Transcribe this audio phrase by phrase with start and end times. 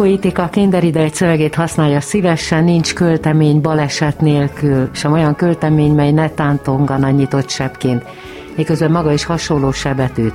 [0.00, 6.28] Arszpoetika kinderide egy szövegét használja szívesen, nincs költemény baleset nélkül, sem olyan költemény, mely ne
[6.28, 8.04] tántongan a nyitott sebként,
[8.56, 10.34] miközben maga is hasonló sebet üt.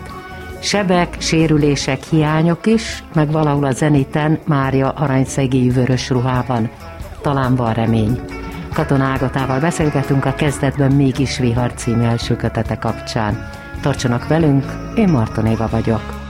[0.60, 6.70] Sebek, sérülések, hiányok is, meg valahol a zeniten Mária aranyszegélyű vörös ruhában.
[7.22, 8.20] Talán van remény.
[8.74, 13.50] Katona Ágatával beszélgetünk a kezdetben mégis Vihar című első kötete kapcsán.
[13.82, 16.25] Tartsanak velünk, én Marton Éva vagyok.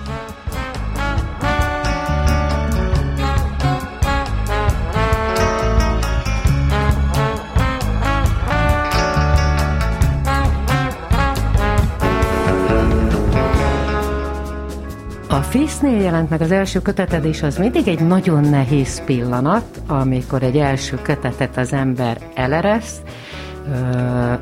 [15.86, 20.58] Fésznél jelent meg az első köteted, és az mindig egy nagyon nehéz pillanat, amikor egy
[20.58, 23.02] első kötetet az ember elereszt,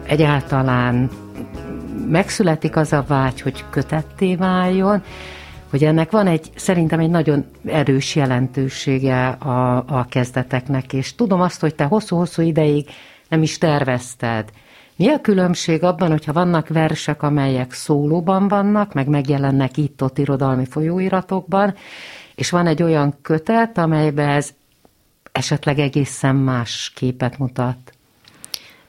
[0.07, 1.09] egyáltalán
[2.09, 5.03] megszületik az a vágy, hogy kötetté váljon,
[5.69, 11.61] hogy ennek van egy, szerintem egy nagyon erős jelentősége a, a kezdeteknek, és tudom azt,
[11.61, 12.89] hogy te hosszú-hosszú ideig
[13.29, 14.49] nem is tervezted,
[14.95, 21.75] mi a különbség abban, hogyha vannak versek, amelyek szólóban vannak, meg megjelennek itt-ott irodalmi folyóiratokban,
[22.35, 24.49] és van egy olyan kötet, amelyben ez
[25.31, 27.93] esetleg egészen más képet mutat?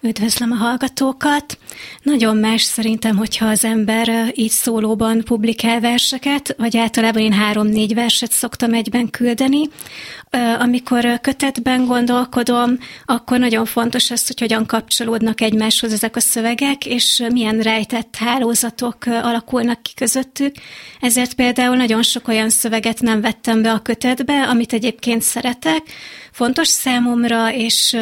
[0.01, 1.59] Üdvözlöm a hallgatókat!
[2.03, 8.31] Nagyon más szerintem, hogyha az ember így szólóban publikál verseket, vagy általában én három-négy verset
[8.31, 9.63] szoktam egyben küldeni.
[10.59, 17.23] Amikor kötetben gondolkodom, akkor nagyon fontos az, hogy hogyan kapcsolódnak egymáshoz ezek a szövegek, és
[17.33, 20.55] milyen rejtett hálózatok alakulnak ki közöttük.
[21.01, 25.83] Ezért például nagyon sok olyan szöveget nem vettem be a kötetbe, amit egyébként szeretek,
[26.33, 27.97] fontos számomra, és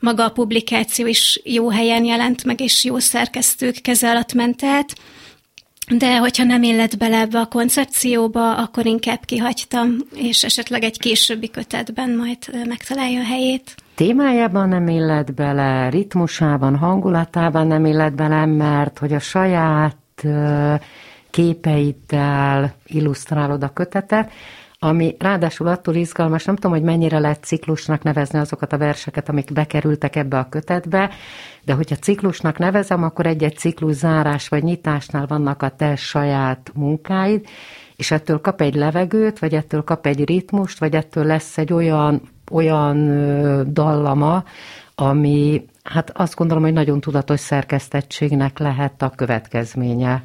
[0.00, 4.94] maga a publikáció is jó helyen jelent meg, és jó szerkesztők keze alatt ment át.
[5.88, 11.50] De hogyha nem illet bele ebbe a koncepcióba, akkor inkább kihagytam, és esetleg egy későbbi
[11.50, 13.74] kötetben majd megtalálja a helyét.
[13.94, 19.96] Témájában nem illet bele, ritmusában, hangulatában nem illet bele, mert hogy a saját
[21.30, 24.32] képeiddel illusztrálod a kötetet,
[24.84, 29.52] ami ráadásul attól izgalmas, nem tudom, hogy mennyire lehet ciklusnak nevezni azokat a verseket, amik
[29.52, 31.10] bekerültek ebbe a kötetbe,
[31.64, 37.46] de hogyha ciklusnak nevezem, akkor egy-egy ciklus zárás vagy nyitásnál vannak a te saját munkáid,
[37.96, 42.22] és ettől kap egy levegőt, vagy ettől kap egy ritmust, vagy ettől lesz egy olyan,
[42.50, 42.98] olyan
[43.72, 44.44] dallama,
[44.94, 50.22] ami hát azt gondolom, hogy nagyon tudatos szerkesztettségnek lehet a következménye.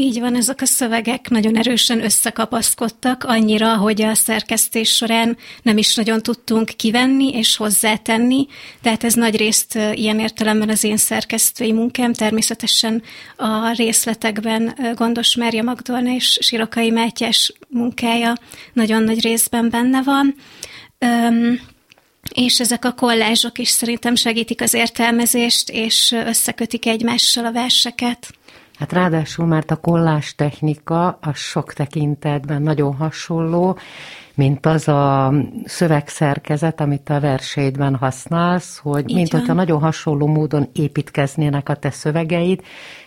[0.00, 5.94] Így van, ezek a szövegek nagyon erősen összekapaszkodtak, annyira, hogy a szerkesztés során nem is
[5.94, 8.46] nagyon tudtunk kivenni és hozzátenni,
[8.82, 13.02] tehát ez nagy részt ilyen értelemben az én szerkesztői munkám, természetesen
[13.36, 18.34] a részletekben Gondos Mária Magdolna és Sirokai Mátyás munkája
[18.72, 20.34] nagyon nagy részben benne van.
[21.00, 21.60] Um,
[22.34, 28.32] és ezek a kollázsok is szerintem segítik az értelmezést, és összekötik egymással a verseket.
[28.78, 33.78] Hát ráadásul, mert a kollás technika a sok tekintetben nagyon hasonló,
[34.34, 35.32] mint az a
[35.64, 39.40] szövegszerkezet, amit a verseidben használsz, hogy Így mint van.
[39.40, 42.60] hogyha nagyon hasonló módon építkeznének a te szövegeid,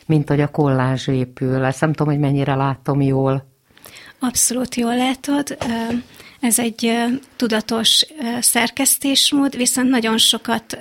[0.06, 1.64] mint hogy a kollázs épül.
[1.64, 3.46] Ezt nem tudom, hogy mennyire látom jól.
[4.20, 5.58] Abszolút jól látod.
[6.40, 6.92] Ez egy
[7.36, 8.06] tudatos
[8.40, 10.78] szerkesztésmód, viszont nagyon sokat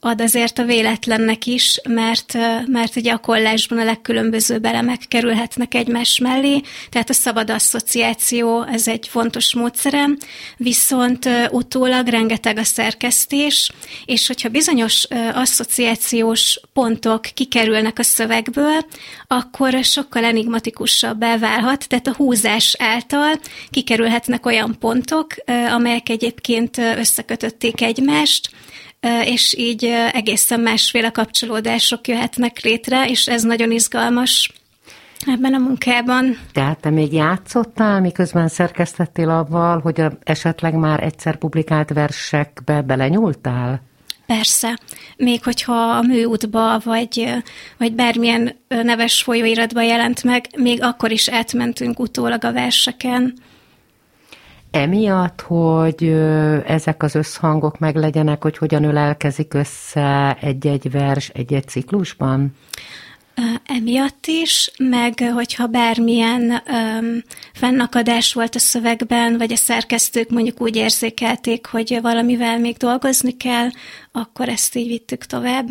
[0.00, 6.18] ad azért a véletlennek is, mert, mert ugye a kollásban a legkülönbözőbb elemek kerülhetnek egymás
[6.18, 10.16] mellé, tehát a szabad asszociáció, ez egy fontos módszerem,
[10.56, 13.70] viszont utólag rengeteg a szerkesztés,
[14.04, 18.86] és hogyha bizonyos asszociációs pontok kikerülnek a szövegből,
[19.26, 23.40] akkor sokkal enigmatikusabbá válhat, tehát a húzás által
[23.70, 25.34] kikerülhetnek olyan pontok,
[25.70, 28.50] amelyek egyébként összekötötték egymást,
[29.24, 34.52] és így egészen másféle kapcsolódások jöhetnek létre, és ez nagyon izgalmas
[35.26, 36.38] ebben a munkában.
[36.52, 43.82] Tehát te még játszottál, miközben szerkesztettél avval, hogy esetleg már egyszer publikált versekbe belenyúltál?
[44.26, 44.78] Persze.
[45.16, 47.34] Még hogyha a műútba, vagy,
[47.78, 53.34] vagy bármilyen neves folyóiratba jelent meg, még akkor is átmentünk utólag a verseken.
[54.70, 56.04] Emiatt, hogy
[56.66, 62.56] ezek az összhangok meglegyenek, hogy hogyan ölelkezik össze egy-egy vers egy-egy ciklusban?
[63.66, 67.22] Emiatt is, meg hogyha bármilyen um,
[67.52, 73.68] fennakadás volt a szövegben, vagy a szerkesztők mondjuk úgy érzékelték, hogy valamivel még dolgozni kell,
[74.12, 75.66] akkor ezt így vittük tovább.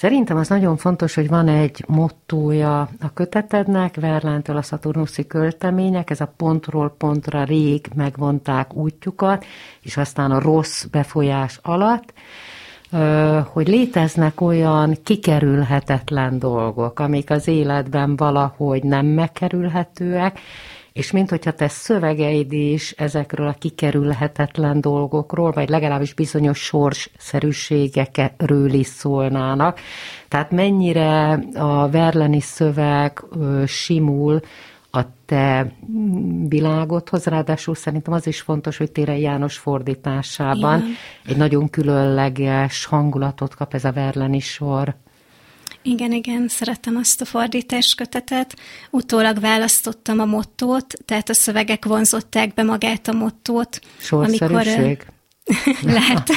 [0.00, 6.20] Szerintem az nagyon fontos, hogy van egy mottója a kötetednek, Verlántől a Szaturnuszi költemények, ez
[6.20, 9.44] a pontról pontra rég megvonták útjukat,
[9.80, 12.12] és aztán a rossz befolyás alatt,
[13.44, 20.40] hogy léteznek olyan kikerülhetetlen dolgok, amik az életben valahogy nem megkerülhetőek,
[20.92, 28.86] és mint hogyha te szövegeid is ezekről a kikerülhetetlen dolgokról, vagy legalábbis bizonyos sorsszerűségekről is
[28.86, 29.80] szólnának.
[30.28, 33.24] Tehát mennyire a verleni szöveg
[33.66, 34.40] simul
[34.90, 35.72] a te
[36.48, 40.94] világodhoz, ráadásul szerintem az is fontos, hogy Tére János fordításában Igen.
[41.26, 44.94] egy nagyon különleges hangulatot kap ez a verleni sor.
[45.82, 48.56] Igen, igen, szeretem azt a fordítás kötetet.
[48.90, 53.80] Utólag választottam a mottót, tehát a szövegek vonzották be magát a mottót.
[54.10, 54.66] Amikor
[55.82, 56.30] lehet.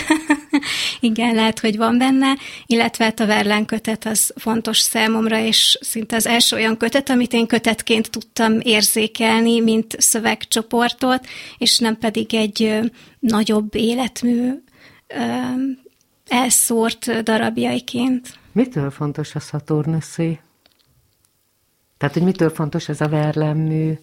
[0.99, 6.15] Igen, lehet, hogy van benne, illetve hát a Verlán kötet az fontos számomra, és szinte
[6.15, 12.79] az első olyan kötet, amit én kötetként tudtam érzékelni, mint szövegcsoportot, és nem pedig egy
[13.19, 14.51] nagyobb életmű
[16.27, 18.41] elszórt darabjaiként.
[18.53, 20.39] Mitől fontos a Szaturnuszi?
[21.97, 23.93] Tehát, hogy mitől fontos ez a verlemmű?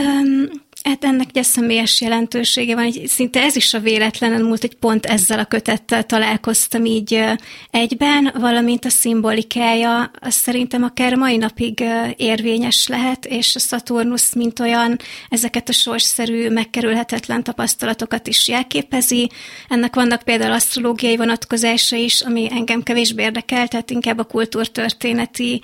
[0.00, 4.74] Um, Hát ennek egy személyes jelentősége van, hogy szinte ez is a véletlenen múlt, hogy
[4.74, 7.24] pont ezzel a kötettel találkoztam így
[7.70, 11.84] egyben, valamint a szimbolikája, az szerintem akár mai napig
[12.16, 14.98] érvényes lehet, és a Saturnus, mint olyan,
[15.28, 19.30] ezeket a sorsszerű, megkerülhetetlen tapasztalatokat is jelképezi.
[19.68, 25.62] Ennek vannak például asztrológiai vonatkozása is, ami engem kevésbé érdekel, tehát inkább a kultúrtörténeti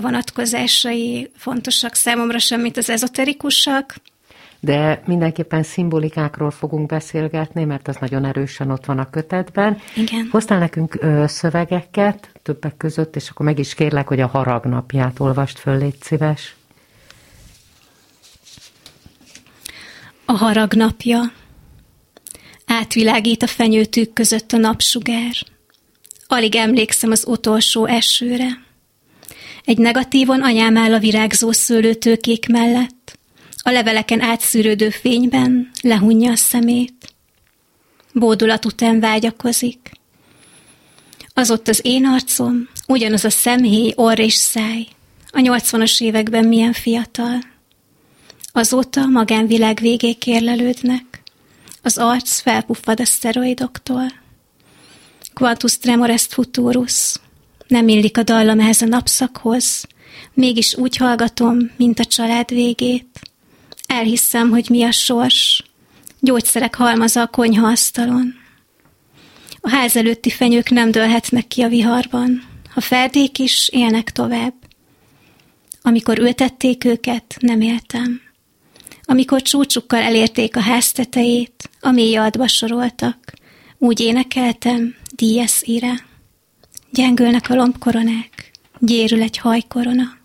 [0.00, 3.94] vonatkozásai fontosak számomra sem, mint az ezoterikusak
[4.64, 9.78] de mindenképpen szimbolikákról fogunk beszélgetni, mert az nagyon erősen ott van a kötetben.
[9.96, 10.28] Igen.
[10.30, 15.20] Hoztál nekünk ö, szövegeket többek között, és akkor meg is kérlek, hogy a harag napját
[15.20, 16.54] olvast föl, légy szíves.
[20.24, 21.20] A harag napja.
[22.66, 25.34] Átvilágít a fenyőtűk között a napsugár.
[26.26, 28.48] Alig emlékszem az utolsó esőre.
[29.64, 33.20] Egy negatívon anyám áll a virágzó szőlőtőkék mellett.
[33.62, 37.14] A leveleken átszűrődő fényben lehunja a szemét.
[38.12, 39.90] Bódulat után vágyakozik.
[41.34, 44.86] Az ott az én arcom, ugyanaz a szemhéj, orr és száj.
[45.30, 47.38] A nyolcvanas években milyen fiatal.
[48.52, 51.22] Azóta magánvilág végé kérlelődnek.
[51.82, 54.12] Az arc felpuffad a szteroidoktól.
[55.34, 57.14] Quantus tremor est futurus.
[57.66, 59.86] Nem illik a dallam ehhez a napszakhoz.
[60.34, 63.31] Mégis úgy hallgatom, mint a család végét.
[63.92, 65.62] Elhiszem, hogy mi a sors.
[66.20, 68.34] Gyógyszerek halmaza a konyhaasztalon.
[69.60, 72.42] A ház előtti fenyők nem dőlhetnek ki a viharban.
[72.74, 74.54] A ferdék is élnek tovább.
[75.82, 78.20] Amikor ültették őket, nem éltem.
[79.04, 83.32] Amikor csúcsukkal elérték a ház tetejét, a mély adba soroltak,
[83.78, 86.06] úgy énekeltem, díjesz ire.
[86.90, 90.20] Gyengülnek a lombkoronák, gyérül egy hajkorona.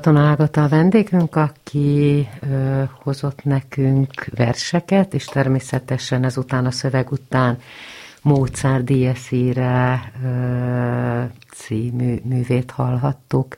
[0.00, 7.58] Katona Ágata a vendégünk, aki ö, hozott nekünk verseket, és természetesen ezután a szöveg után
[8.22, 10.12] Mozart Dieszíre
[11.54, 13.56] című művét hallhattuk.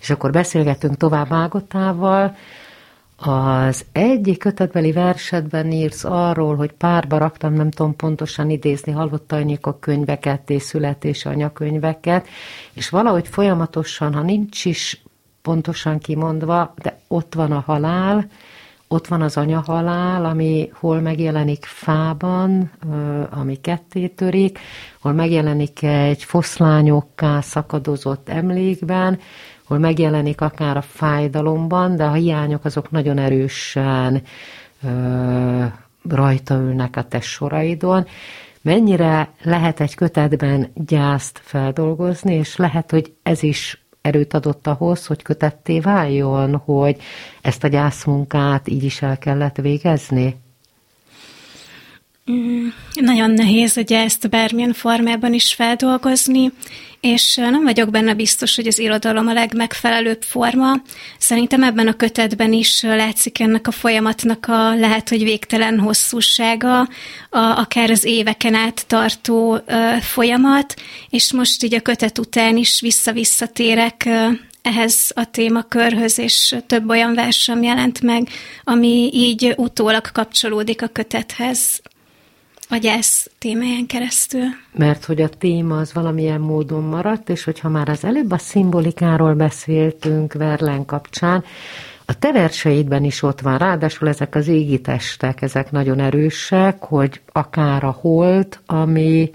[0.00, 2.36] És akkor beszélgetünk tovább Ágotával.
[3.16, 8.92] Az egyik kötetbeli versetben írsz arról, hogy párba raktam, nem tudom pontosan idézni,
[9.66, 12.26] a könyveket és születési anyakönyveket,
[12.72, 15.02] és valahogy folyamatosan, ha nincs is
[15.42, 18.26] pontosan kimondva, de ott van a halál,
[18.88, 22.70] ott van az anyahalál, ami hol megjelenik fában,
[23.30, 24.58] ami ketté törik,
[25.00, 29.18] hol megjelenik egy foszlányokká szakadozott emlékben,
[29.64, 34.22] hol megjelenik akár a fájdalomban, de a hiányok azok nagyon erősen
[34.82, 35.64] ö,
[36.08, 38.06] rajta ülnek a te soraidon.
[38.62, 45.22] Mennyire lehet egy kötetben gyászt feldolgozni, és lehet, hogy ez is erőt adott ahhoz, hogy
[45.22, 46.96] kötetté váljon, hogy
[47.42, 50.40] ezt a gyászmunkát így is el kellett végezni?
[52.30, 56.52] Mm, nagyon nehéz ugye ezt bármilyen formában is feldolgozni,
[57.00, 60.72] és nem vagyok benne biztos, hogy az irodalom a legmegfelelőbb forma.
[61.18, 66.88] Szerintem ebben a kötetben is látszik ennek a folyamatnak a lehet, hogy végtelen hosszúsága, a,
[67.30, 70.74] akár az éveken át tartó uh, folyamat,
[71.10, 74.30] és most így a kötet után is vissza-visszatérek uh,
[74.62, 78.28] ehhez a témakörhöz, és több olyan versem jelent meg,
[78.64, 81.80] ami így utólag kapcsolódik a kötethez
[82.68, 84.44] a gyász témáján keresztül.
[84.72, 89.34] Mert hogy a téma az valamilyen módon maradt, és hogyha már az előbb a szimbolikáról
[89.34, 91.44] beszéltünk Verlen kapcsán,
[92.04, 97.20] a te verseidben is ott van, ráadásul ezek az égi testek, ezek nagyon erősek, hogy
[97.32, 99.30] akár a hold, ami,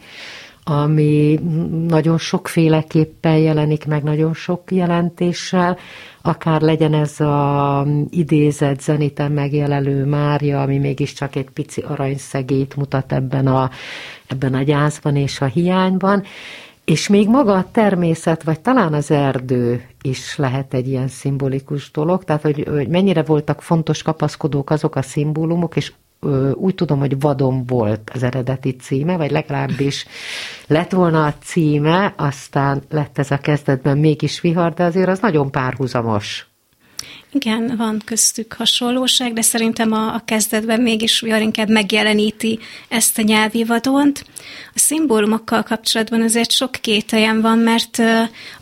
[0.63, 1.39] ami
[1.87, 5.77] nagyon sokféleképpen jelenik meg, nagyon sok jelentéssel,
[6.21, 13.47] akár legyen ez a idézett zeniten megjelenő Mária, ami mégiscsak egy pici aranyszegét mutat ebben
[13.47, 13.69] a,
[14.27, 16.23] ebben a gyászban és a hiányban,
[16.85, 22.23] és még maga a természet, vagy talán az erdő is lehet egy ilyen szimbolikus dolog,
[22.23, 25.93] tehát hogy, hogy mennyire voltak fontos kapaszkodók azok a szimbólumok, és
[26.53, 30.05] úgy tudom, hogy Vadon volt az eredeti címe, vagy legalábbis
[30.67, 35.51] lett volna a címe, aztán lett ez a kezdetben mégis vihar, de azért az nagyon
[35.51, 36.47] párhuzamos.
[37.33, 43.21] Igen, van köztük hasonlóság, de szerintem a, a kezdetben mégis olyan inkább megjeleníti ezt a
[43.21, 44.25] nyelvi vadont.
[44.75, 48.01] A szimbólumokkal kapcsolatban azért sok kételjem van, mert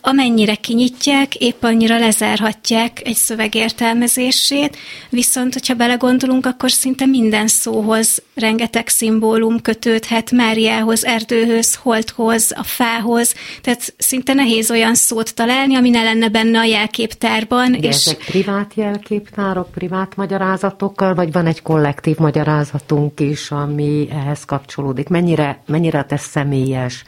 [0.01, 4.78] amennyire kinyitják, épp annyira lezárhatják egy szöveg értelmezését,
[5.10, 13.34] viszont hogyha belegondolunk, akkor szinte minden szóhoz rengeteg szimbólum kötődhet Máriához, erdőhöz, holthoz, a fához,
[13.62, 17.72] tehát szinte nehéz olyan szót találni, ami ne lenne benne a jelképtárban.
[17.72, 24.08] De és ezek privát privát jelképtárok, privát magyarázatokkal, vagy van egy kollektív magyarázatunk is, ami
[24.12, 25.08] ehhez kapcsolódik?
[25.08, 27.03] Mennyire, mennyire te személyes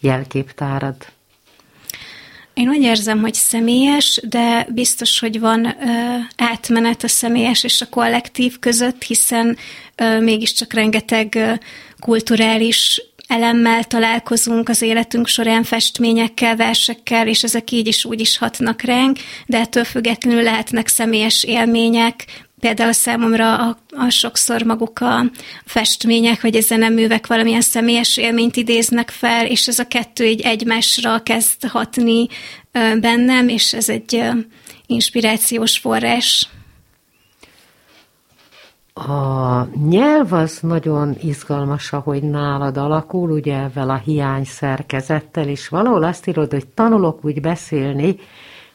[0.00, 0.96] jelképtárad?
[2.54, 5.72] Én úgy érzem, hogy személyes, de biztos, hogy van ö,
[6.36, 9.56] átmenet a személyes és a kollektív között, hiszen
[9.96, 11.52] ö, mégiscsak rengeteg ö,
[12.00, 13.02] kulturális
[13.34, 19.18] elemmel találkozunk az életünk során, festményekkel, versekkel, és ezek így is úgy is hatnak ránk,
[19.46, 22.24] de ettől függetlenül lehetnek személyes élmények,
[22.60, 25.24] például számomra a, a sokszor maguk a
[25.64, 31.22] festmények vagy a zeneművek valamilyen személyes élményt idéznek fel, és ez a kettő így egymásra
[31.22, 32.26] kezd hatni
[33.00, 34.22] bennem, és ez egy
[34.86, 36.48] inspirációs forrás.
[39.00, 46.04] A nyelv az nagyon izgalmas, ahogy nálad alakul, ugye ezzel a hiány szerkezettel, és valahol
[46.04, 48.16] azt írod, hogy tanulok úgy beszélni,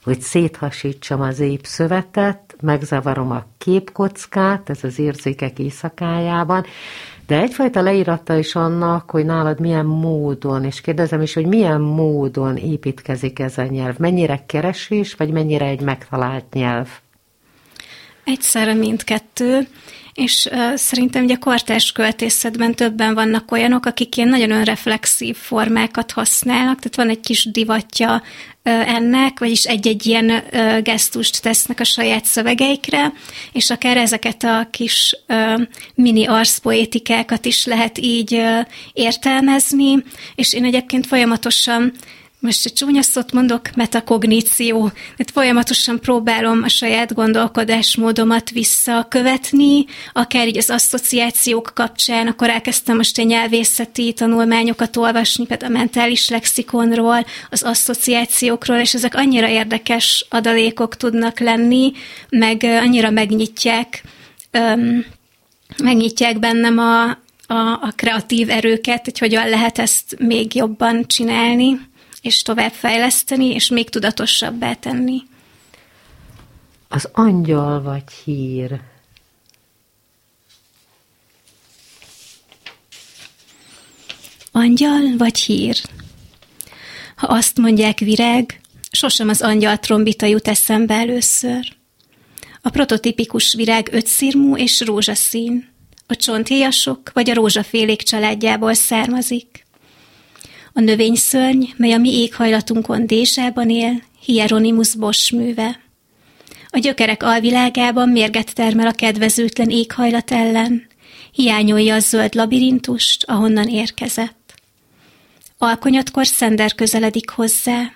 [0.03, 6.65] hogy széthasítsam az épp szövetet, megzavarom a képkockát, ez az érzékek éjszakájában,
[7.27, 12.55] de egyfajta leírata is annak, hogy nálad milyen módon, és kérdezem is, hogy milyen módon
[12.55, 16.87] építkezik ez a nyelv, mennyire keresés, vagy mennyire egy megtalált nyelv?
[18.23, 19.67] Egyszerre mindkettő
[20.19, 26.75] és uh, szerintem ugye kortárs költészetben többen vannak olyanok, akik ilyen nagyon önreflexív formákat használnak,
[26.79, 32.25] tehát van egy kis divatja uh, ennek, vagyis egy-egy ilyen uh, gesztust tesznek a saját
[32.25, 33.13] szövegeikre,
[33.51, 35.61] és akár ezeket a kis uh,
[35.95, 38.59] mini arszpoétikákat is lehet így uh,
[38.93, 40.03] értelmezni,
[40.35, 41.93] és én egyébként folyamatosan
[42.39, 44.87] most egy csúnya szót mondok, metakogníció.
[44.89, 53.17] Tehát folyamatosan próbálom a saját gondolkodásmódomat visszakövetni, akár így az asszociációk kapcsán, akkor elkezdtem most
[53.17, 60.95] egy nyelvészeti tanulmányokat olvasni, például a mentális lexikonról, az asszociációkról, és ezek annyira érdekes adalékok
[60.95, 61.91] tudnak lenni,
[62.29, 64.03] meg annyira megnyitják,
[64.51, 65.05] öm,
[65.83, 67.03] megnyitják bennem a,
[67.47, 71.88] a, a kreatív erőket, hogy hogyan lehet ezt még jobban csinálni
[72.21, 75.21] és továbbfejleszteni, és még tudatosabbá tenni.
[76.87, 78.79] Az angyal vagy hír?
[84.51, 85.81] Angyal vagy hír?
[87.15, 88.61] Ha azt mondják virág,
[88.91, 91.77] sosem az angyal trombita jut eszembe először.
[92.61, 95.69] A prototipikus virág ötszirmú és rózsaszín.
[96.07, 99.65] A csonthéjasok vagy a rózsafélék családjából származik.
[100.73, 105.79] A növényszörny, mely a mi éghajlatunkon désában él, Hieronymus Bosch műve.
[106.69, 110.87] A gyökerek alvilágában mérget termel a kedvezőtlen éghajlat ellen,
[111.31, 114.53] hiányolja a zöld labirintust, ahonnan érkezett.
[115.57, 117.91] Alkonyatkor szender közeledik hozzá,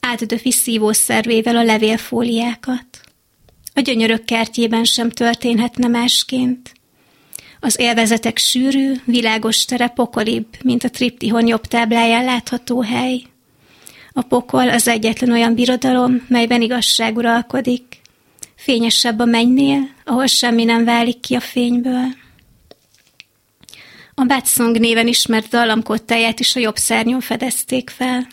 [0.00, 3.00] átdöfi szívószervével a levélfóliákat.
[3.74, 6.72] A gyönyörök kertjében sem történhetne másként.
[7.60, 13.22] Az élvezetek sűrű, világos tere pokolibb, mint a triptihon jobb tábláján látható hely.
[14.12, 18.00] A pokol az egyetlen olyan birodalom, melyben igazság uralkodik.
[18.56, 22.06] Fényesebb a mennynél, ahol semmi nem válik ki a fényből.
[24.14, 28.26] A Batsong néven ismert dallamkottáját is a jobb szárnyon fedezték fel.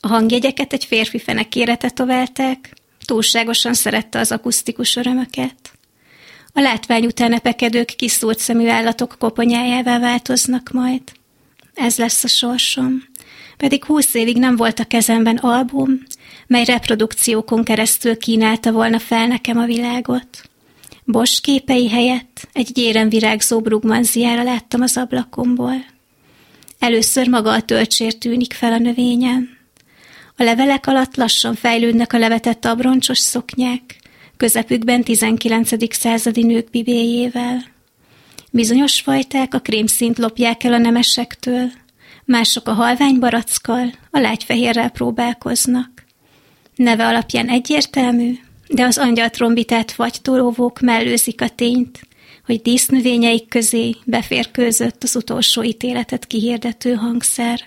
[0.00, 2.72] A hangjegyeket egy férfi fenekére tetoválták,
[3.04, 5.75] túlságosan szerette az akusztikus örömöket.
[6.56, 11.02] A látvány után epekedők kiszúrt szemű állatok koponyájává változnak majd.
[11.74, 13.02] Ez lesz a sorsom.
[13.56, 16.02] Pedig húsz évig nem volt a kezemben album,
[16.46, 20.28] mely reprodukciókon keresztül kínálta volna fel nekem a világot.
[21.04, 25.84] Bos képei helyett egy gyéren virágzó brugmanziára láttam az ablakomból.
[26.78, 29.58] Először maga a töltsér tűnik fel a növényen.
[30.36, 34.04] A levelek alatt lassan fejlődnek a levetett abroncsos szoknyák,
[34.36, 35.94] közepükben 19.
[35.94, 37.64] századi nők bibéjével.
[38.50, 41.70] Bizonyos fajták a krémszint lopják el a nemesektől,
[42.24, 46.04] mások a halvány barackkal, a lágyfehérrel próbálkoznak.
[46.76, 52.00] Neve alapján egyértelmű, de az angyaltrombitát vagy toróvók mellőzik a tényt,
[52.44, 57.60] hogy dísznövényeik közé beférkőzött az utolsó ítéletet kihirdető hangszer.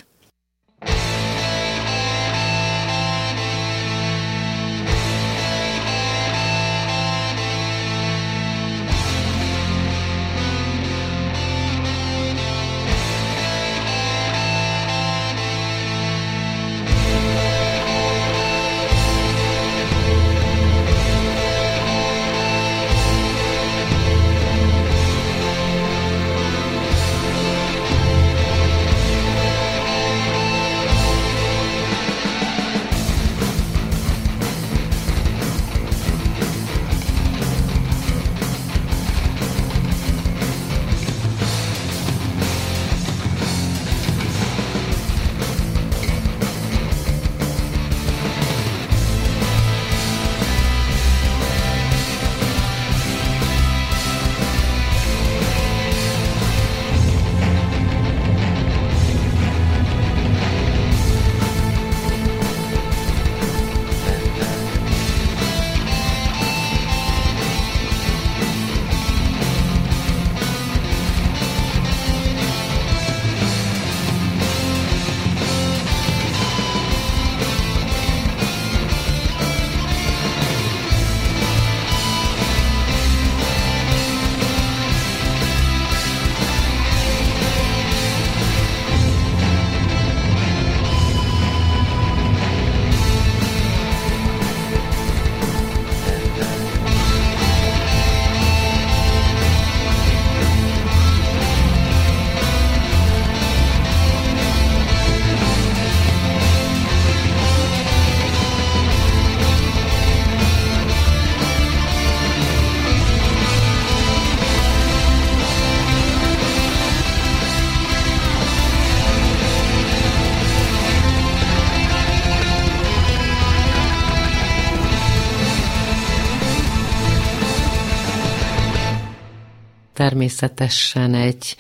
[130.10, 131.56] Természetesen egy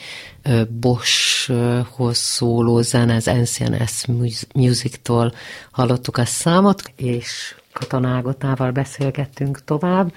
[0.79, 4.05] Boschhoz szóló zene, az NCNS
[4.53, 5.33] Music-tól
[5.71, 10.13] hallottuk a számot, és katonágotával beszélgettünk tovább.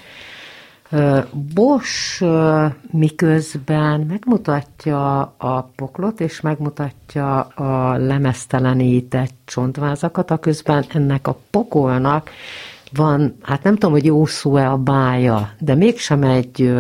[1.55, 2.25] Bosch
[2.91, 12.31] miközben megmutatja a poklot, és megmutatja a lemeztelenített csontvázakat, a közben ennek a pokolnak
[12.93, 16.73] van, hát nem tudom, hogy jó szó-e a bája, de mégsem egy,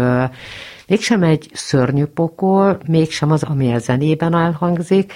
[0.88, 5.12] mégsem egy szörnyű pokol, mégsem az, ami a zenében elhangzik,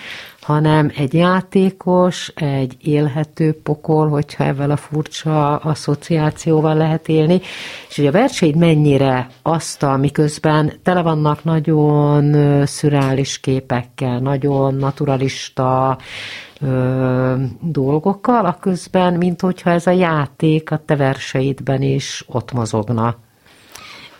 [0.46, 7.40] hanem egy játékos, egy élhető pokol, hogyha ezzel a furcsa asszociációval lehet élni,
[7.88, 12.34] és hogy a verseid mennyire azt, miközben tele vannak nagyon
[12.66, 15.98] szürális képekkel, nagyon naturalista
[16.60, 23.16] ö, dolgokkal, a közben, mint hogyha ez a játék a te verseidben is ott mozogna.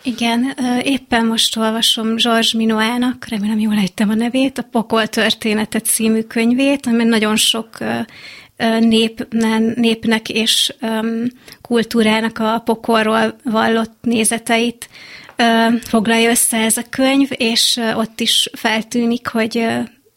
[0.07, 6.21] Igen, éppen most olvasom Georges Minoának, remélem jól ejtem a nevét, a Pokol története című
[6.21, 7.77] könyvét, ami nagyon sok
[8.79, 10.73] népnen, népnek és
[11.61, 14.89] kultúrának a pokolról vallott nézeteit
[15.81, 19.67] foglalja össze ez a könyv, és ott is feltűnik, hogy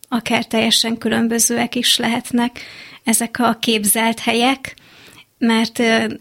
[0.08, 2.60] akár teljesen különbözőek is lehetnek
[3.04, 4.74] ezek a képzelt helyek,
[5.40, 5.78] mert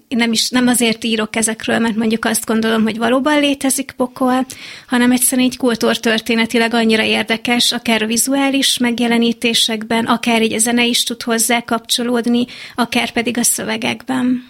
[0.08, 4.45] nem, is, nem azért írok ezekről, mert mondjuk azt gondolom, hogy valóban létezik pokol,
[4.88, 11.03] hanem egyszerűen így kultúrtörténetileg annyira érdekes, akár a vizuális megjelenítésekben, akár így a zene is
[11.03, 14.49] tud hozzá kapcsolódni, akár pedig a szövegekben.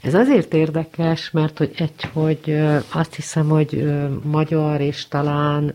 [0.00, 2.56] Ez azért érdekes, mert hogy egy, hogy
[2.92, 3.84] azt hiszem, hogy
[4.22, 5.74] magyar és talán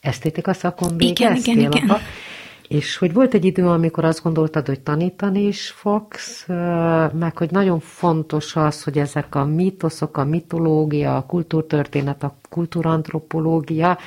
[0.00, 1.54] esztétika szakon végeztél.
[1.54, 2.00] Igen, igen, igen.
[2.72, 6.46] És hogy volt egy idő, amikor azt gondoltad, hogy tanítani is fogsz,
[7.12, 13.98] meg hogy nagyon fontos az, hogy ezek a mítoszok, a mitológia, a kultúrtörténet, a kultúrantropológia,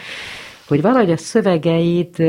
[0.68, 2.24] hogy valahogy a szövegeid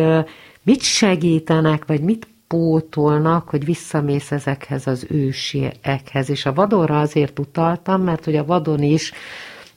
[0.62, 6.30] mit segítenek, vagy mit pótolnak, hogy visszamész ezekhez az ősiekhez.
[6.30, 9.12] És a vadonra azért utaltam, mert hogy a vadon is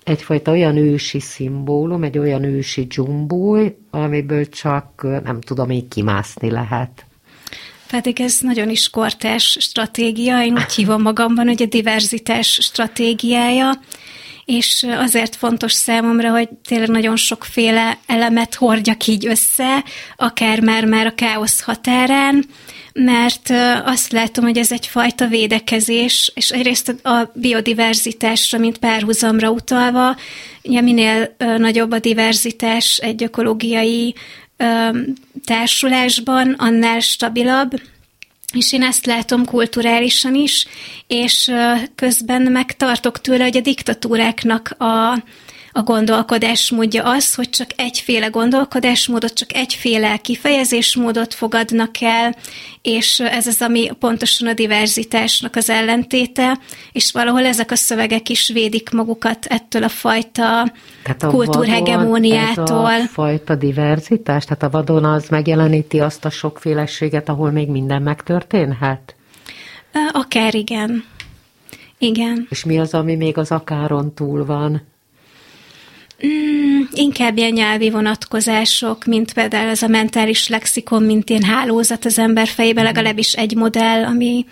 [0.10, 7.06] egyfajta olyan ősi szimbólum, egy olyan ősi dzsumbúj, amiből csak nem tudom így kimászni lehet.
[7.90, 13.72] Pedig ez nagyon is kortás stratégia, én úgy hívom magamban, hogy a diverzitás stratégiája,
[14.46, 19.84] és azért fontos számomra, hogy tényleg nagyon sokféle elemet hordjak így össze,
[20.16, 22.46] akár már már a káosz határán,
[22.94, 23.50] mert
[23.86, 30.16] azt látom, hogy ez egyfajta védekezés, és egyrészt a biodiverzitásra, mint párhuzamra utalva,
[30.64, 34.16] ugye minél nagyobb a diverzitás egy ökológiai
[35.46, 37.82] társulásban, annál stabilabb,
[38.54, 40.68] és én ezt látom kulturálisan is,
[41.08, 41.52] és
[41.96, 45.24] közben megtartok tőle, hogy a diktatúráknak a,
[45.80, 52.36] a gondolkodásmódja az, hogy csak egyféle gondolkodásmódot, csak egyféle kifejezésmódot fogadnak el,
[52.82, 56.60] és ez az, ami pontosan a diverzitásnak az ellentéte,
[56.92, 60.72] és valahol ezek a szövegek is védik magukat ettől a fajta
[61.04, 62.92] tehát a kultúrhegemóniától.
[62.92, 68.02] Ez a fajta diverzitás, tehát a vadon az megjeleníti azt a sokféleséget, ahol még minden
[68.02, 69.16] megtörténhet?
[70.12, 71.04] Akár igen.
[71.98, 72.48] Igen.
[72.50, 74.82] És mi az, ami még az akáron túl van?
[76.26, 82.20] Mm, inkább ilyen nyelvi vonatkozások, mint például ez a mentális lexikon, mint ilyen hálózat az
[82.20, 84.46] ember fejében, legalábbis egy modell, ami,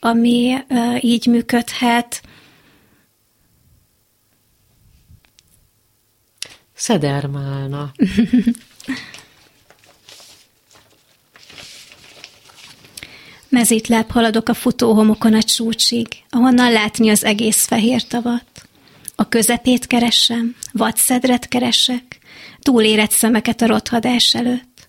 [0.00, 2.22] ami uh, így működhet.
[6.74, 7.92] Szedermálna.
[13.48, 18.65] Mezítláb haladok a futóhomokon a csúcsig, ahonnan látni az egész fehér tavat.
[19.18, 22.18] A közepét keresem, vadszedret keresek,
[22.60, 24.88] túlérett szemeket a rothadás előtt.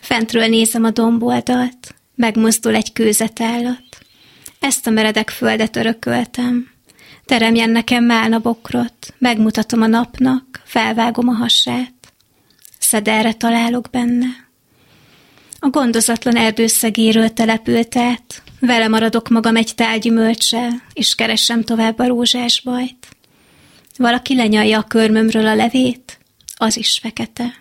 [0.00, 3.84] Fentről nézem a domboldalt, megmozdul egy kőzetállat.
[4.60, 6.70] Ezt a meredek földet örököltem.
[7.24, 11.92] Teremjen nekem málna bokrot, megmutatom a napnak, felvágom a hasát.
[12.78, 14.26] Szederre találok benne.
[15.58, 22.60] A gondozatlan erdőszegéről települt át, vele maradok magam egy tálgyümölcsel, és keresem tovább a rózsás
[22.60, 23.11] bajt.
[24.02, 26.18] Valaki lenyalja a körmömről a levét,
[26.56, 27.54] az is fekete.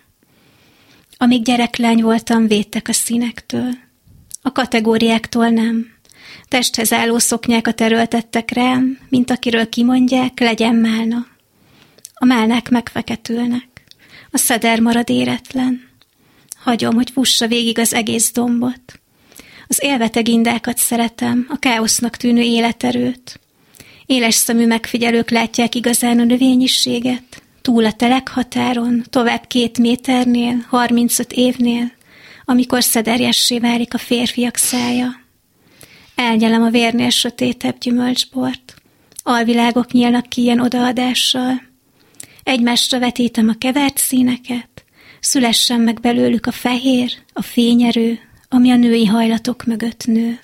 [1.17, 3.69] Amíg gyereklány voltam, védtek a színektől.
[4.41, 5.87] A kategóriáktól nem.
[6.47, 11.27] Testhez álló szoknyákat erőltettek rám, mint akiről kimondják, legyen málna.
[12.13, 13.67] A málnák megfeketülnek.
[14.31, 15.89] A szeder marad éretlen.
[16.63, 18.99] Hagyom, hogy fussa végig az egész dombot.
[19.67, 23.39] Az élveteg indákat szeretem, a káosznak tűnő életerőt.
[24.11, 31.91] Éles szemű megfigyelők látják igazán a növényiséget, túl a telekhatáron, tovább két méternél, 35 évnél,
[32.45, 35.09] amikor szederjessé válik a férfiak szája.
[36.15, 38.75] Elnyelem a vérnél sötétebb gyümölcsbort,
[39.23, 41.61] alvilágok nyílnak ki ilyen odaadással.
[42.43, 44.85] Egymásra vetítem a kevert színeket,
[45.19, 48.19] szülessen meg belőlük a fehér, a fényerő,
[48.49, 50.39] ami a női hajlatok mögött nő.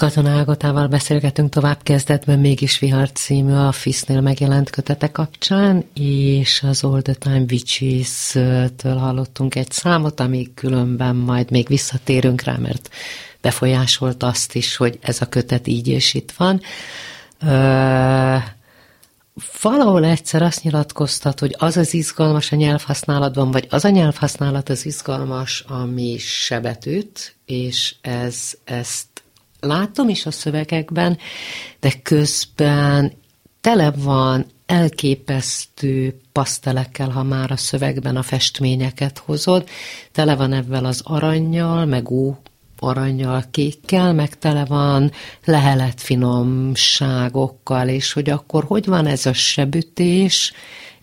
[0.00, 6.84] Katona Ágotával beszélgetünk tovább kezdetben, mégis Vihar című a Fisznél megjelent kötete kapcsán, és az
[6.84, 12.90] All the Time Witches-től hallottunk egy számot, ami különben majd még visszatérünk rá, mert
[13.40, 16.60] befolyásolt azt is, hogy ez a kötet így és itt van.
[17.42, 18.36] Ö,
[19.60, 24.86] valahol egyszer azt nyilatkoztat, hogy az az izgalmas a nyelvhasználatban, vagy az a nyelvhasználat az
[24.86, 29.09] izgalmas, ami sebet üt, és ez, ezt
[29.60, 31.18] látom is a szövegekben,
[31.80, 33.12] de közben
[33.60, 39.68] tele van elképesztő pasztelekkel, ha már a szövegben a festményeket hozod,
[40.12, 42.36] tele van ebben az aranyjal, meg ó,
[42.78, 45.12] aranyjal, kékkel, meg tele van
[45.44, 50.52] lehelet finomságokkal, és hogy akkor hogy van ez a sebütés,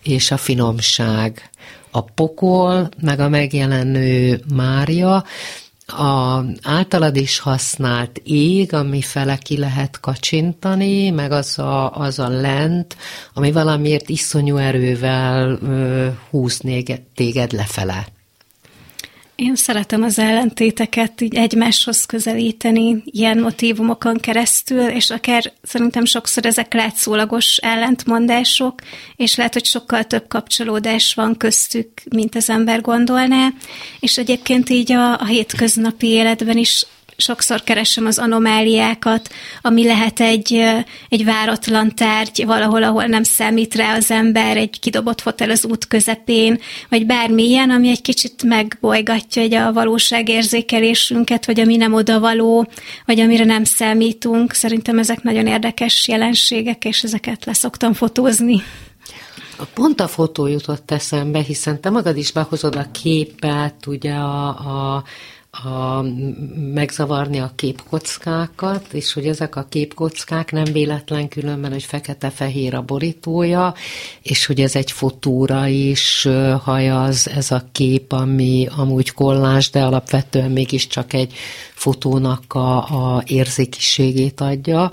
[0.03, 1.49] és a finomság.
[1.91, 5.23] A pokol, meg a megjelenő Mária,
[5.87, 12.27] a általad is használt ég, ami fele ki lehet kacsintani, meg az a, az a
[12.27, 12.97] lent,
[13.33, 16.61] ami valamiért iszonyú erővel ö, húz
[17.13, 18.07] téged lefele.
[19.37, 26.73] Én szeretem az ellentéteket így egymáshoz közelíteni ilyen motivumokon keresztül, és akár szerintem sokszor ezek
[26.73, 28.81] látszólagos ellentmondások,
[29.15, 33.49] és lehet, hogy sokkal több kapcsolódás van köztük, mint az ember gondolná,
[33.99, 36.85] és egyébként így a, a hétköznapi életben is
[37.17, 39.29] sokszor keresem az anomáliákat,
[39.61, 40.63] ami lehet egy,
[41.09, 45.87] egy váratlan tárgy valahol, ahol nem számít rá az ember, egy kidobott fotel az út
[45.87, 52.67] közepén, vagy bármilyen, ami egy kicsit megbolygatja egy a valóságérzékelésünket, vagy ami nem odavaló,
[53.05, 54.53] vagy amire nem számítunk.
[54.53, 58.63] Szerintem ezek nagyon érdekes jelenségek, és ezeket leszoktam fotózni.
[59.73, 65.03] Pont a fotó jutott eszembe, hiszen te magad is behozod a képet, ugye a, a
[65.63, 66.01] a,
[66.73, 73.73] megzavarni a képkockákat, és hogy ezek a képkockák nem véletlen különben, hogy fekete-fehér a borítója,
[74.21, 76.27] és hogy ez egy fotóra is
[76.63, 81.33] hajaz ez a kép, ami amúgy kollás, de alapvetően mégiscsak egy
[81.73, 84.91] fotónak a, a érzékiségét adja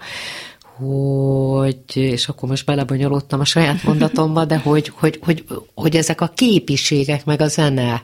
[0.76, 6.32] hogy, és akkor most belebonyolódtam a saját mondatomba, de hogy, hogy, hogy, hogy ezek a
[6.34, 8.02] képiségek, meg a zene,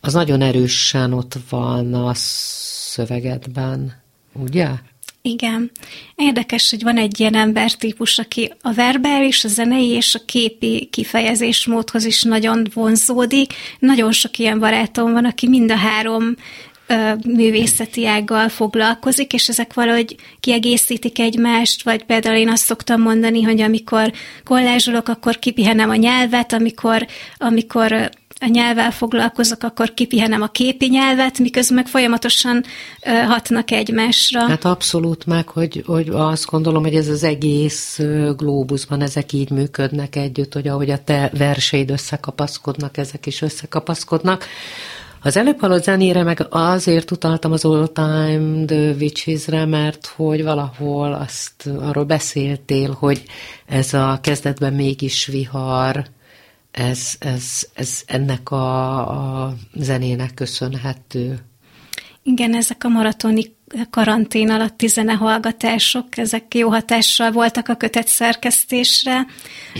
[0.00, 4.02] az nagyon erősen ott van a szövegedben,
[4.32, 4.68] ugye?
[5.22, 5.70] Igen.
[6.14, 12.04] Érdekes, hogy van egy ilyen embertípus, aki a verbális, a zenei és a képi kifejezésmódhoz
[12.04, 13.52] is nagyon vonzódik.
[13.78, 16.34] Nagyon sok ilyen barátom van, aki mind a három
[17.26, 23.60] művészeti ággal foglalkozik, és ezek valahogy kiegészítik egymást, vagy például én azt szoktam mondani, hogy
[23.60, 24.12] amikor
[24.44, 27.06] kollázsolok, akkor kipihenem a nyelvet, amikor,
[27.38, 32.64] amikor a nyelvvel foglalkozok, akkor kipihenem a képi nyelvet, miközben meg folyamatosan
[33.26, 34.48] hatnak egymásra.
[34.48, 38.00] Hát abszolút meg, hogy, hogy azt gondolom, hogy ez az egész
[38.36, 44.46] glóbuszban ezek így működnek együtt, hogy ahogy a te verseid összekapaszkodnak, ezek is összekapaszkodnak.
[45.22, 51.12] Az előbb hallott zenére meg azért utaltam az All Time The Witches-re, mert hogy valahol
[51.12, 53.22] azt arról beszéltél, hogy
[53.66, 56.04] ez a kezdetben mégis vihar,
[56.70, 61.38] ez, ez, ez ennek a, a zenének köszönhető.
[62.22, 63.56] Igen, ezek a maratoni
[63.90, 69.26] karantén alatti zenehallgatások, ezek jó hatással voltak a kötet szerkesztésre,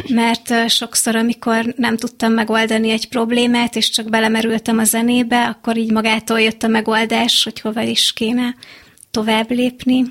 [0.08, 5.92] mert sokszor, amikor nem tudtam megoldani egy problémát, és csak belemerültem a zenébe, akkor így
[5.92, 8.54] magától jött a megoldás, hogy hova is kéne
[9.10, 10.02] tovább lépni.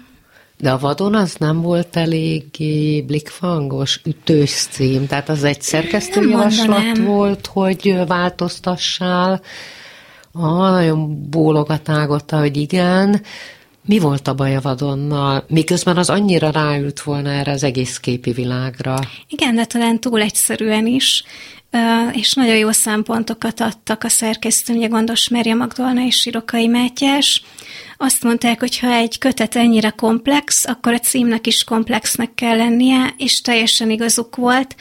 [0.60, 6.98] De a vadon az nem volt eléggé blikfangos, ütős cím, tehát az egy szerkesztői javaslat
[6.98, 9.42] volt, hogy változtassál.
[10.32, 13.22] Ah, nagyon bólogatágotta, hogy igen,
[13.88, 18.32] mi volt a baj a vadonnal, miközben az annyira ráült volna erre az egész képi
[18.32, 19.00] világra?
[19.28, 21.24] Igen, de talán túl egyszerűen is,
[22.12, 27.44] és nagyon jó szempontokat adtak a szerkesztő, ugye Gondos Merja Magdolna és Sirokai Mátyás.
[27.98, 33.14] Azt mondták, hogy ha egy kötet ennyire komplex, akkor a címnek is komplexnek kell lennie,
[33.18, 34.76] és teljesen igazuk volt,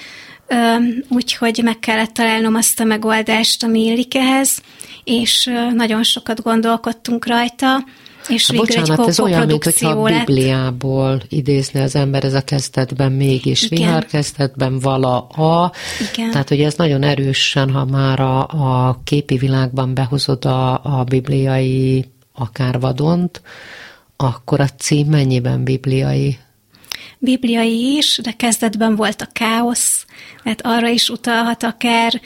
[1.08, 4.58] úgyhogy meg kellett találnom azt a megoldást, ami illik ehhez,
[5.04, 7.84] és nagyon sokat gondolkodtunk rajta,
[8.28, 12.40] és hát bocsánat, egy ez olyan, mint hogyha a Bibliából idézne az ember, ez a
[12.40, 13.78] kezdetben mégis Igen.
[13.78, 15.72] vihar, kezdetben vala a.
[16.12, 16.30] Igen.
[16.30, 22.04] Tehát, hogy ez nagyon erősen, ha már a, a képi világban behozod a, a bibliai
[22.32, 23.42] akár vadont,
[24.16, 26.38] akkor a cím mennyiben bibliai?
[27.18, 30.06] Bibliai is, de kezdetben volt a káosz,
[30.42, 32.20] mert arra is utalhat akár,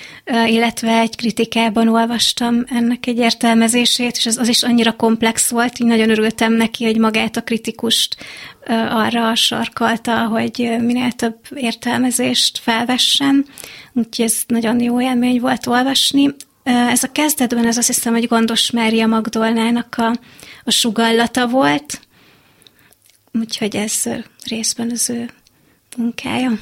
[0.46, 5.86] illetve egy kritikában olvastam ennek egy értelmezését, és az, az is annyira komplex volt, így
[5.86, 8.16] nagyon örültem neki, hogy magát a kritikust
[8.90, 13.46] arra sarkalta, hogy minél több értelmezést felvessen,
[13.92, 16.34] úgyhogy ez nagyon jó élmény volt olvasni.
[16.62, 20.16] Ez a kezdetben, ez azt hiszem, hogy Gondos Mária Magdolnának a,
[20.64, 22.00] a sugallata volt,
[23.32, 24.02] úgyhogy ez
[24.44, 25.30] részben az ő
[25.96, 26.58] munkája.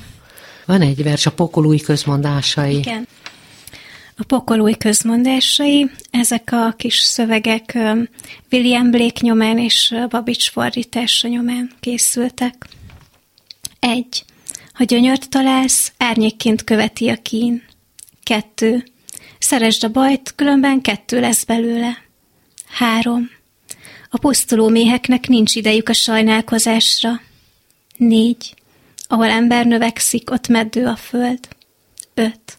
[0.66, 2.76] Van egy vers, a pokolúj közmondásai.
[2.76, 3.08] Igen.
[4.16, 7.78] A pokolúj közmondásai, ezek a kis szövegek
[8.50, 12.68] William Blake nyomán és Babics fordítása nyomán készültek.
[13.80, 14.24] Egy.
[14.72, 17.62] Ha gyönyört találsz, árnyékként követi a kín.
[18.22, 18.84] Kettő.
[19.38, 22.02] Szeresd a bajt, különben kettő lesz belőle.
[22.68, 23.30] Három.
[24.10, 27.20] A pusztuló méheknek nincs idejük a sajnálkozásra.
[27.96, 28.54] Négy.
[29.08, 31.48] Ahol ember növekszik, ott meddő a föld.
[32.14, 32.58] Öt.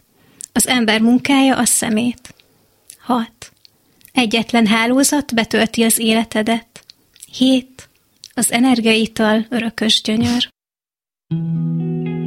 [0.65, 2.33] ember munkája a szemét.
[2.99, 3.51] 6.
[4.11, 6.85] Egyetlen hálózat betölti az életedet.
[7.31, 7.89] 7.
[8.33, 10.49] Az energiaital örökös gyönyör.
[11.27, 12.18] All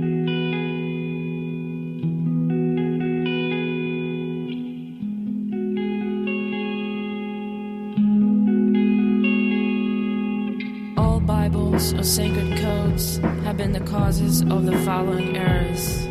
[11.73, 16.07] Bibles or sacred codes have been the causes of the following errors.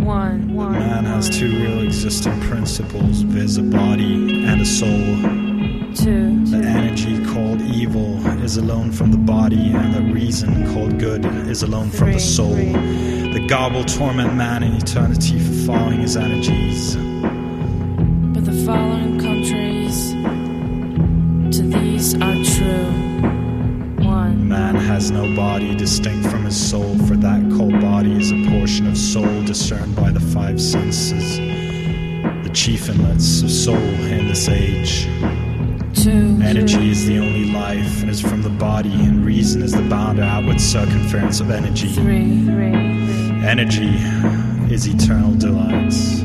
[0.00, 0.52] One.
[0.52, 0.72] One.
[0.72, 4.88] Man has two real existing principles viz, a body and a soul.
[5.94, 6.44] Two.
[6.46, 11.62] The energy called evil is alone from the body, and the reason called good is
[11.62, 12.56] alone from the soul.
[12.56, 16.96] The God will torment man in eternity for following his energies.
[16.96, 20.10] But the following contraries
[21.56, 23.03] to these are true.
[24.36, 28.86] Man has no body distinct from his soul, for that cold body is a portion
[28.86, 35.04] of soul discerned by the five senses, the chief inlets of soul in this age.
[35.94, 36.38] Two.
[36.42, 40.22] Energy is the only life and is from the body, and reason is the bounder
[40.22, 41.96] outward circumference of energy.
[43.46, 43.94] Energy
[44.72, 46.23] is eternal delights.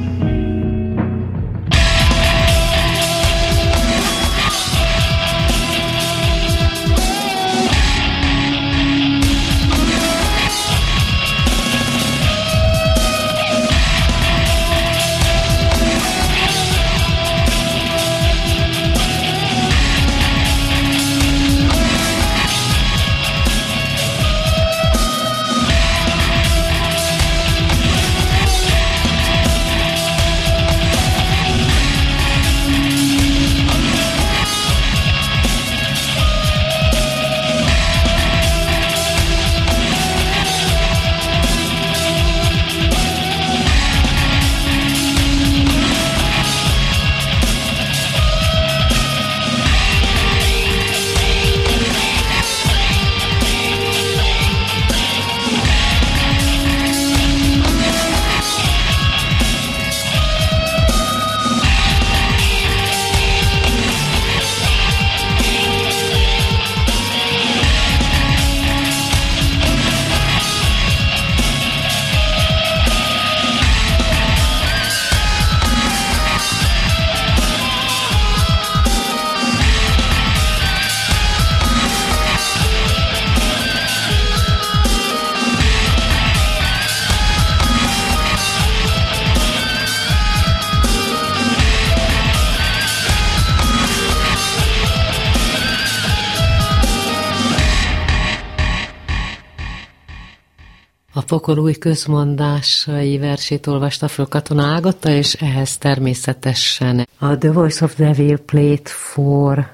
[101.49, 107.85] A pokol új közmondásai versét olvasta föl Katona Ágota, és ehhez természetesen a The Voice
[107.85, 109.69] of Devil Plate for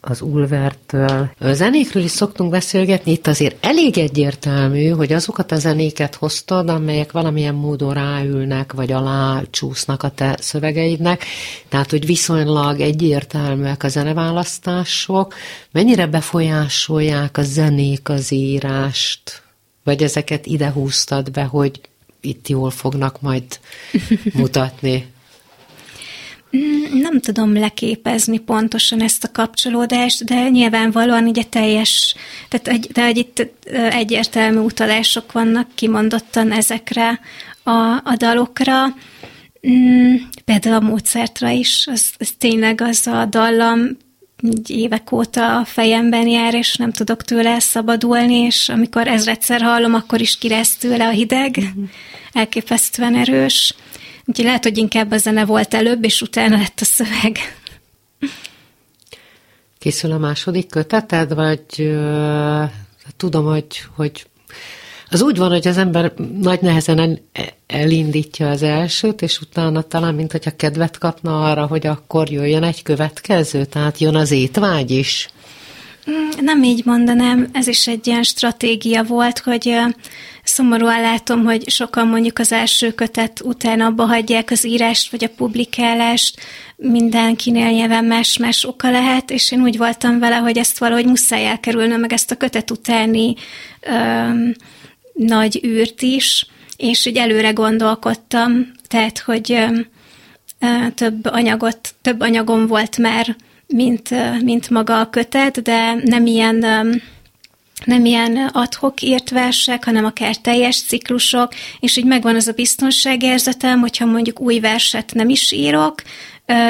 [0.00, 1.30] az Ulvertől.
[1.38, 7.12] A zenékről is szoktunk beszélgetni, itt azért elég egyértelmű, hogy azokat a zenéket hoztad, amelyek
[7.12, 11.24] valamilyen módon ráülnek, vagy alá csúsznak a te szövegeidnek,
[11.68, 15.34] tehát, hogy viszonylag egyértelműek a zeneválasztások,
[15.72, 19.42] mennyire befolyásolják a zenék az írást,
[19.90, 21.80] vagy ezeket ide húztad be, hogy
[22.20, 23.44] itt jól fognak majd
[24.40, 25.06] mutatni?
[26.92, 32.14] Nem tudom leképezni pontosan ezt a kapcsolódást, de nyilvánvalóan ugye teljes,
[32.48, 37.20] tehát egy, de egy itt egyértelmű utalások vannak kimondottan ezekre
[37.62, 38.86] a, a dalokra.
[39.68, 40.14] Mm,
[40.44, 43.96] például a Mozartra is, az, az tényleg az a dallam
[44.42, 49.94] így évek óta a fejemben jár, és nem tudok tőle szabadulni, és amikor ezredszer hallom,
[49.94, 51.84] akkor is kiresz tőle a hideg, mm-hmm.
[52.32, 53.74] elképesztően erős.
[54.24, 57.38] Úgyhogy lehet, hogy inkább a zene volt előbb, és utána lett a szöveg.
[59.78, 61.90] Készül a második köteted, vagy
[63.16, 64.26] tudom, hogy, hogy
[65.10, 67.20] az úgy van, hogy az ember nagy nehezen
[67.66, 72.82] elindítja az elsőt, és utána talán, mint hogyha kedvet kapna arra, hogy akkor jöjjön egy
[72.82, 75.28] következő, tehát jön az étvágy is.
[76.10, 79.76] Mm, nem így mondanám, ez is egy ilyen stratégia volt, hogy
[80.42, 85.34] szomorúan látom, hogy sokan mondjuk az első kötet után abba hagyják az írást vagy a
[85.36, 86.40] publikálást,
[86.76, 91.96] mindenkinél nyilván más-más oka lehet, és én úgy voltam vele, hogy ezt valahogy muszáj elkerülne,
[91.96, 93.34] meg ezt a kötet utáni
[93.80, 94.54] öm,
[95.26, 96.46] nagy űrt is,
[96.76, 99.58] és így előre gondolkodtam, tehát, hogy
[100.94, 104.08] több anyagot, több anyagom volt már mint,
[104.42, 106.64] mint maga a kötet, de nem ilyen
[107.84, 113.80] nem ilyen adhok írt versek, hanem akár teljes ciklusok, és így megvan az a biztonságérzetem,
[113.80, 116.02] hogyha mondjuk új verset nem is írok,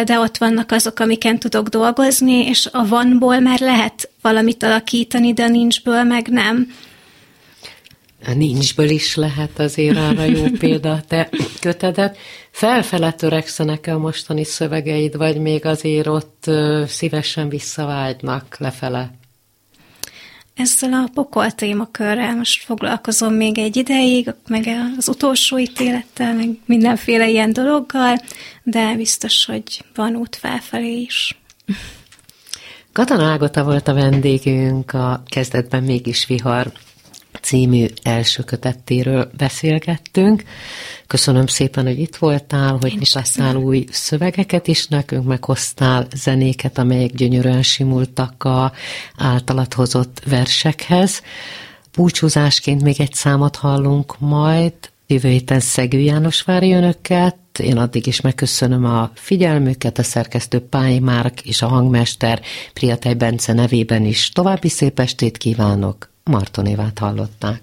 [0.04, 5.48] de ott vannak azok, amiken tudok dolgozni, és a vanból már lehet valamit alakítani, de
[5.48, 6.72] nincsből meg nem.
[8.26, 11.28] A nincsből is lehet azért arra jó példa te
[11.60, 12.18] kötedet.
[12.50, 16.50] Felfele törekszenek a mostani szövegeid, vagy még azért ott
[16.86, 19.10] szívesen visszavágynak lefele?
[20.54, 24.68] Ezzel a pokol témakörrel most foglalkozom még egy ideig, meg
[24.98, 28.16] az utolsó ítélettel, meg mindenféle ilyen dologgal,
[28.62, 31.40] de biztos, hogy van út felfelé is.
[32.92, 36.72] Katana Ágota volt a vendégünk, a kezdetben mégis vihar
[37.42, 40.42] című első kötettéről beszélgettünk.
[41.06, 47.62] Köszönöm szépen, hogy itt voltál, hogy mutattál új szövegeket is nekünk, meghoztál zenéket, amelyek gyönyörűen
[47.62, 48.72] simultak a
[49.16, 51.22] általad hozott versekhez.
[51.96, 54.72] Búcsúzásként még egy számot hallunk majd,
[55.06, 60.98] jövő héten Szegő János várja önöket, én addig is megköszönöm a figyelmüket, a szerkesztő Pály
[60.98, 62.40] Márk és a hangmester
[62.72, 64.30] Priatej Bence nevében is.
[64.30, 66.10] További szép estét kívánok!
[66.30, 67.62] Martonévát hallották.